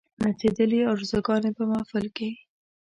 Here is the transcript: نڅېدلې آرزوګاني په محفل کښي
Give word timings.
نڅېدلې 0.21 0.79
آرزوګاني 0.91 1.51
په 1.57 1.63
محفل 1.71 2.05
کښي 2.15 2.29